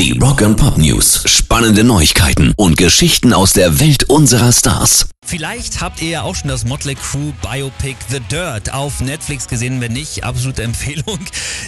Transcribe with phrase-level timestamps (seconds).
[0.00, 1.24] Die Rock and Pop News.
[1.26, 5.10] Spannende Neuigkeiten und Geschichten aus der Welt unserer Stars.
[5.22, 9.78] Vielleicht habt ihr ja auch schon das Motley Crue Biopic The Dirt auf Netflix gesehen.
[9.82, 11.18] Wenn nicht, absolute Empfehlung.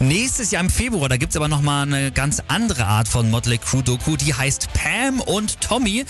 [0.00, 3.84] Nächstes Jahr im Februar, da gibt's aber nochmal eine ganz andere Art von Motley Crue
[3.84, 4.16] Doku.
[4.16, 6.04] Die heißt Pam und Tommy.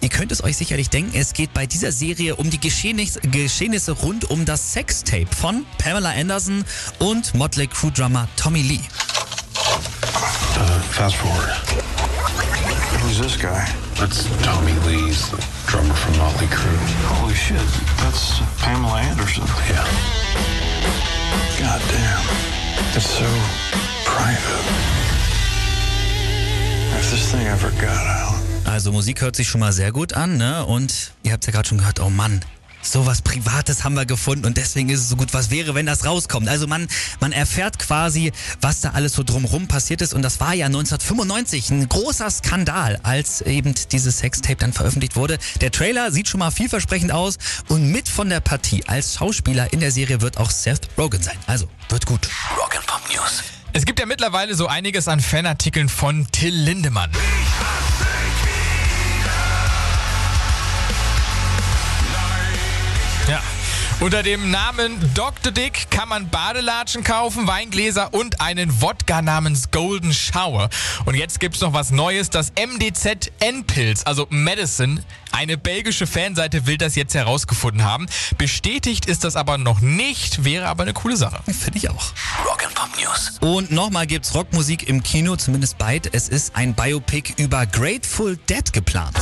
[0.00, 3.92] Ihr könnt es euch sicherlich denken, es geht bei dieser Serie um die Geschehnisse, Geschehnisse
[3.92, 6.64] rund um das Sextape von Pamela Anderson
[6.98, 8.80] und Motley Crue Drummer Tommy Lee.
[10.62, 11.50] Uh, fast forward.
[13.00, 13.64] Who's this guy?
[13.94, 16.76] That's Tommy Lee's the drummer from Motley Crue.
[17.16, 17.56] Holy shit,
[17.96, 19.44] that's Pamela Anderson.
[19.68, 19.84] Yeah.
[21.58, 22.24] God damn.
[22.94, 23.24] It's so
[24.04, 24.66] private.
[26.98, 28.34] If this thing ever got out.
[28.66, 30.64] Also Musik hört sich schon mal sehr gut an, ne?
[30.66, 32.40] Und ihr habt ja gerade schon gehört, oh Mann,
[32.82, 35.32] sowas Privates haben wir gefunden und deswegen ist es so gut.
[35.32, 36.48] Was wäre, wenn das rauskommt?
[36.48, 36.88] Also man,
[37.20, 41.70] man erfährt quasi, was da alles so drumrum passiert ist und das war ja 1995
[41.70, 45.38] ein großer Skandal, als eben dieses Sextape dann veröffentlicht wurde.
[45.60, 49.80] Der Trailer sieht schon mal vielversprechend aus und mit von der Partie als Schauspieler in
[49.80, 51.36] der Serie wird auch Seth Rogen sein.
[51.46, 52.28] Also wird gut.
[52.56, 52.80] Rock
[53.12, 53.42] News.
[53.72, 57.10] Es gibt ja mittlerweile so einiges an Fanartikeln von Till Lindemann.
[64.00, 65.52] Unter dem Namen Dr.
[65.52, 70.70] Dick kann man Badelatschen kaufen, Weingläser und einen Wodka namens Golden Shower.
[71.04, 75.04] Und jetzt gibt's noch was Neues, das MDZ N-Pilz, also Medicine.
[75.32, 78.06] Eine belgische Fanseite will das jetzt herausgefunden haben.
[78.38, 81.42] Bestätigt ist das aber noch nicht, wäre aber eine coole Sache.
[81.44, 82.12] Finde ich auch.
[82.46, 83.32] Rock and Pop News.
[83.42, 86.14] Und nochmal gibt's Rockmusik im Kino, zumindest bald.
[86.14, 89.18] Es ist ein Biopic über Grateful Dead geplant.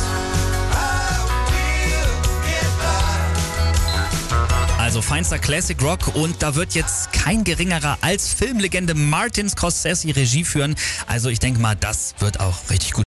[4.99, 10.43] Also feinster Classic Rock und da wird jetzt kein geringerer als Filmlegende Martin Scorsese Regie
[10.43, 10.75] führen.
[11.07, 13.05] Also ich denke mal, das wird auch richtig gut.